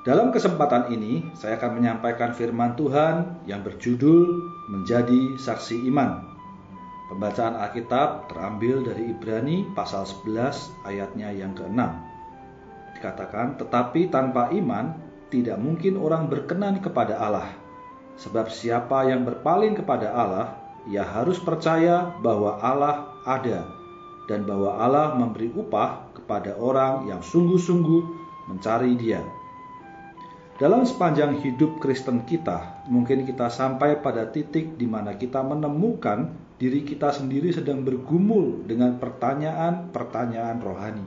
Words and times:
Dalam 0.00 0.32
kesempatan 0.32 0.88
ini, 0.96 1.28
saya 1.36 1.60
akan 1.60 1.76
menyampaikan 1.76 2.32
firman 2.32 2.72
Tuhan 2.72 3.44
yang 3.44 3.60
berjudul 3.60 4.48
Menjadi 4.72 5.36
Saksi 5.36 5.76
Iman. 5.84 6.24
Pembacaan 7.12 7.60
Alkitab 7.60 8.32
terambil 8.32 8.80
dari 8.80 9.12
Ibrani 9.12 9.68
pasal 9.76 10.08
11 10.08 10.88
ayatnya 10.88 11.28
yang 11.36 11.52
ke-6. 11.52 11.76
Dikatakan, 12.96 13.60
tetapi 13.60 14.08
tanpa 14.08 14.48
iman 14.56 14.96
tidak 15.28 15.60
mungkin 15.60 16.00
orang 16.00 16.32
berkenan 16.32 16.80
kepada 16.80 17.20
Allah. 17.20 17.52
Sebab 18.16 18.48
siapa 18.48 19.04
yang 19.04 19.28
berpaling 19.28 19.76
kepada 19.76 20.16
Allah, 20.16 20.56
ia 20.88 21.04
harus 21.04 21.36
percaya 21.36 22.08
bahwa 22.24 22.56
Allah 22.64 23.20
ada 23.28 23.68
dan 24.32 24.48
bahwa 24.48 24.80
Allah 24.80 25.12
memberi 25.12 25.52
upah 25.52 26.08
kepada 26.16 26.56
orang 26.56 27.04
yang 27.04 27.20
sungguh-sungguh 27.20 28.02
mencari 28.48 28.96
Dia. 28.96 29.39
Dalam 30.60 30.84
sepanjang 30.84 31.40
hidup 31.40 31.80
Kristen 31.80 32.28
kita, 32.28 32.84
mungkin 32.84 33.24
kita 33.24 33.48
sampai 33.48 33.96
pada 33.96 34.28
titik 34.28 34.76
di 34.76 34.84
mana 34.84 35.16
kita 35.16 35.40
menemukan 35.40 36.36
diri 36.60 36.84
kita 36.84 37.16
sendiri 37.16 37.48
sedang 37.48 37.80
bergumul 37.80 38.68
dengan 38.68 39.00
pertanyaan-pertanyaan 39.00 40.60
rohani. 40.60 41.06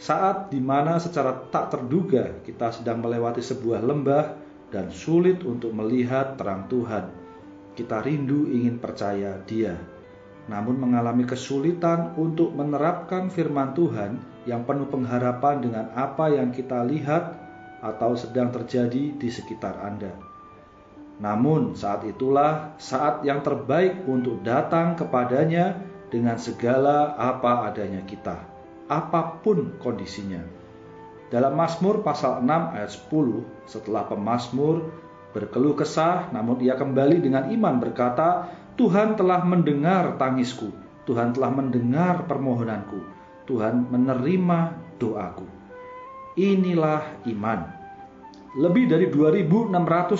Saat 0.00 0.48
di 0.48 0.64
mana 0.64 0.96
secara 0.96 1.36
tak 1.52 1.76
terduga 1.76 2.32
kita 2.48 2.72
sedang 2.72 3.04
melewati 3.04 3.44
sebuah 3.44 3.84
lembah 3.84 4.40
dan 4.72 4.88
sulit 4.88 5.44
untuk 5.44 5.76
melihat 5.76 6.40
terang 6.40 6.64
Tuhan. 6.72 7.12
Kita 7.76 8.00
rindu 8.00 8.48
ingin 8.48 8.80
percaya 8.80 9.36
Dia 9.44 9.76
namun 10.46 10.78
mengalami 10.78 11.26
kesulitan 11.26 12.14
untuk 12.14 12.54
menerapkan 12.54 13.26
firman 13.26 13.74
Tuhan 13.74 14.22
yang 14.46 14.62
penuh 14.62 14.86
pengharapan 14.86 15.58
dengan 15.58 15.90
apa 15.90 16.30
yang 16.30 16.54
kita 16.54 16.86
lihat 16.86 17.45
atau 17.80 18.16
sedang 18.16 18.52
terjadi 18.52 19.16
di 19.16 19.28
sekitar 19.28 19.80
Anda. 19.80 20.12
Namun, 21.16 21.72
saat 21.72 22.04
itulah 22.04 22.76
saat 22.76 23.24
yang 23.24 23.40
terbaik 23.40 24.04
untuk 24.04 24.44
datang 24.44 25.00
kepadanya 25.00 25.80
dengan 26.12 26.36
segala 26.36 27.16
apa 27.16 27.72
adanya 27.72 28.04
kita, 28.04 28.36
apa 28.86 29.40
pun 29.40 29.80
kondisinya. 29.80 30.44
Dalam 31.26 31.58
Mazmur 31.58 32.06
pasal 32.06 32.44
6 32.44 32.76
ayat 32.76 32.92
10, 33.10 33.66
setelah 33.66 34.06
pemazmur 34.06 34.86
berkeluh 35.34 35.74
kesah, 35.74 36.30
namun 36.30 36.62
ia 36.62 36.78
kembali 36.78 37.18
dengan 37.18 37.50
iman 37.50 37.82
berkata, 37.82 38.46
Tuhan 38.78 39.18
telah 39.18 39.42
mendengar 39.42 40.20
tangisku, 40.20 40.70
Tuhan 41.08 41.34
telah 41.34 41.50
mendengar 41.50 42.28
permohonanku, 42.30 43.00
Tuhan 43.48 43.90
menerima 43.90 44.58
doaku. 45.02 45.65
Inilah 46.36 47.24
iman. 47.32 47.76
Lebih 48.60 48.92
dari 48.92 49.08
2600 49.08 49.72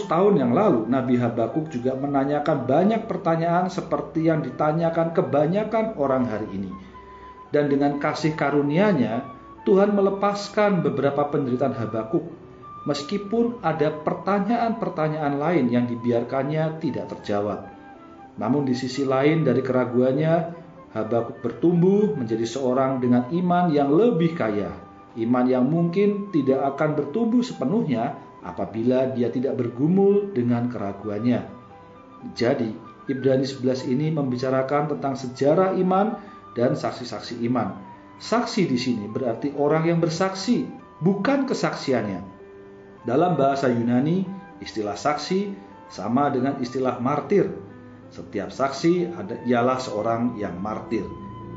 tahun 0.09 0.41
yang 0.41 0.53
lalu, 0.57 0.89
Nabi 0.89 1.21
Habakuk 1.21 1.69
juga 1.69 1.93
menanyakan 1.93 2.65
banyak 2.65 3.05
pertanyaan 3.05 3.69
seperti 3.69 4.29
yang 4.29 4.41
ditanyakan 4.41 5.13
kebanyakan 5.13 5.97
orang 6.01 6.25
hari 6.25 6.49
ini. 6.57 6.73
Dan 7.53 7.69
dengan 7.69 8.01
kasih 8.01 8.33
karunia-Nya, 8.33 9.29
Tuhan 9.69 9.93
melepaskan 9.93 10.81
beberapa 10.81 11.29
penderitaan 11.29 11.77
Habakuk, 11.77 12.25
meskipun 12.89 13.61
ada 13.61 13.93
pertanyaan-pertanyaan 13.93 15.37
lain 15.37 15.69
yang 15.69 15.85
dibiarkannya 15.85 16.81
tidak 16.81 17.13
terjawab. 17.13 17.69
Namun 18.41 18.65
di 18.65 18.73
sisi 18.73 19.05
lain 19.05 19.45
dari 19.45 19.61
keraguannya, 19.61 20.65
Habakuk 20.97 21.45
bertumbuh 21.45 22.17
menjadi 22.17 22.49
seorang 22.49 23.05
dengan 23.05 23.29
iman 23.33 23.69
yang 23.69 23.93
lebih 23.93 24.33
kaya. 24.33 24.86
Iman 25.17 25.49
yang 25.49 25.65
mungkin 25.65 26.29
tidak 26.29 26.77
akan 26.77 26.97
bertumbuh 26.97 27.41
sepenuhnya 27.41 28.17
apabila 28.45 29.11
dia 29.11 29.33
tidak 29.33 29.57
bergumul 29.57 30.31
dengan 30.37 30.69
keraguannya. 30.69 31.49
Jadi, 32.37 32.71
Ibrani 33.07 33.47
11 33.49 33.89
ini 33.89 34.13
membicarakan 34.13 34.97
tentang 34.97 35.15
sejarah 35.17 35.75
iman 35.81 36.21
dan 36.53 36.77
saksi-saksi 36.77 37.41
iman. 37.49 37.81
Saksi 38.17 38.69
di 38.69 38.79
sini 38.81 39.09
berarti 39.09 39.53
orang 39.57 39.89
yang 39.89 39.99
bersaksi, 40.01 40.69
bukan 41.01 41.49
kesaksiannya. 41.49 42.21
Dalam 43.05 43.39
bahasa 43.39 43.73
Yunani, 43.73 44.27
istilah 44.61 44.97
saksi 44.99 45.53
sama 45.93 46.33
dengan 46.33 46.59
istilah 46.59 46.99
martir 46.99 47.67
setiap 48.11 48.55
saksi 48.55 49.11
ada, 49.13 49.35
ialah 49.45 49.79
seorang 49.83 50.39
yang 50.39 50.55
martir, 50.63 51.03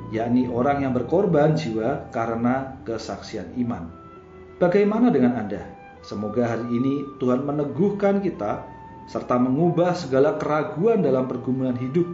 yakni 0.09 0.49
orang 0.49 0.85
yang 0.85 0.93
berkorban 0.93 1.53
jiwa 1.53 2.09
karena 2.09 2.81
kesaksian 2.85 3.53
iman. 3.61 3.89
Bagaimana 4.57 5.13
dengan 5.13 5.39
Anda? 5.39 5.63
Semoga 6.03 6.47
hari 6.47 6.67
ini 6.71 7.05
Tuhan 7.19 7.43
meneguhkan 7.43 8.23
kita 8.23 8.65
serta 9.09 9.35
mengubah 9.41 9.97
segala 9.97 10.37
keraguan 10.37 11.01
dalam 11.01 11.25
pergumulan 11.25 11.75
hidup 11.75 12.05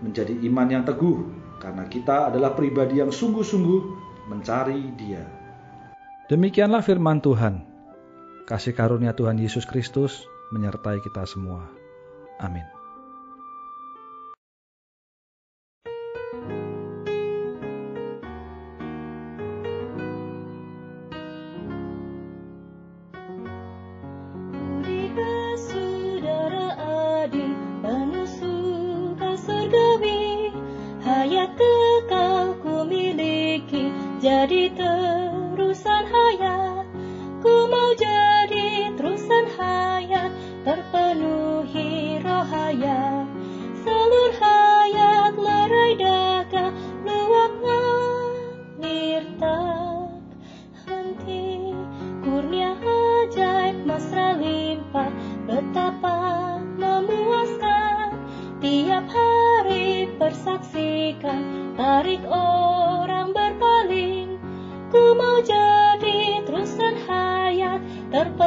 menjadi 0.00 0.32
iman 0.48 0.68
yang 0.72 0.84
teguh 0.88 1.28
karena 1.60 1.84
kita 1.86 2.32
adalah 2.32 2.56
pribadi 2.56 2.98
yang 2.98 3.12
sungguh-sungguh 3.12 3.80
mencari 4.32 4.96
Dia. 4.96 5.22
Demikianlah 6.32 6.80
firman 6.80 7.20
Tuhan. 7.20 7.66
Kasih 8.48 8.74
karunia 8.74 9.14
Tuhan 9.14 9.38
Yesus 9.38 9.68
Kristus 9.68 10.26
menyertai 10.50 10.98
kita 11.04 11.22
semua. 11.28 11.70
Amin. 12.40 12.79
Jadi 34.20 34.68
terusan 34.76 36.04
hayat 36.04 36.84
Ku 37.40 37.72
mau 37.72 37.96
jadi 37.96 38.92
terusan 38.92 39.48
hayat 39.56 40.28
Terpenuhi 40.60 42.20
roh 42.20 42.44
hayat 42.44 43.24
Seluruh 43.80 44.36
hayat 44.36 45.40
lerai 45.40 45.96
daga 45.96 46.68
Luap 47.00 47.52
ngalir 47.64 49.24
tak 49.40 50.20
henti. 50.84 51.72
Kurnia 52.20 52.76
ajaib 52.76 53.88
mesra 53.88 54.36
limpah 54.36 55.08
Betapa 55.48 56.60
memuaskan. 56.76 58.20
Tiap 58.60 59.08
hari 59.08 60.12
persaksikan 60.20 61.72
Tarik 61.80 62.20
orang 62.28 62.69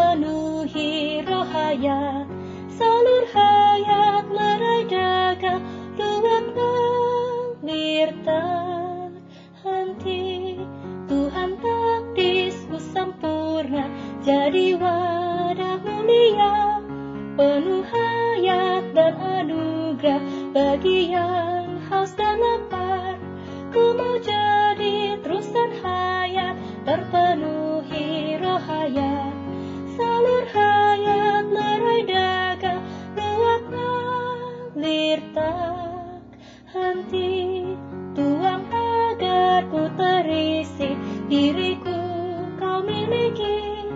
Terpenuhi 0.04 1.24
roh 1.24 1.48
hayat 1.48 2.28
Salur 2.68 3.24
hayat 3.32 4.28
daga 4.92 5.64
Luap 5.96 6.48
tak 8.28 9.16
henti 9.64 10.60
Tuhan 11.08 11.56
takdisku 11.56 12.84
sempurna 12.84 13.88
Jadi 14.28 14.76
wadah 14.76 15.80
mulia. 15.88 16.84
Penuh 17.40 17.88
hayat 17.88 18.84
dan 18.92 19.16
anugerah 19.24 20.20
Bagi 20.52 21.16
yang 21.16 21.80
haus 21.88 22.12
diriku 41.32 42.00
kau 42.60 42.84
miliki 42.84 43.88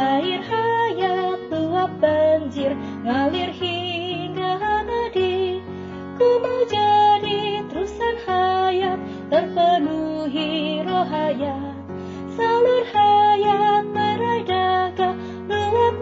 air 0.00 0.40
hayat 0.40 1.40
luap 1.52 1.92
banjir 2.00 2.72
ngalir 3.04 3.52
hingga 3.52 4.56
abadi. 4.56 5.60
Ku 6.16 6.28
mau 6.40 6.64
jadi 6.64 7.64
terusan 7.68 8.16
hayat 8.24 8.98
terpenuhi 9.28 10.80
roh 10.84 11.04
hayat. 11.04 11.76
Salur 12.32 12.84
hayat 12.92 13.84
meradaga 13.92 15.16
luap 15.48 15.96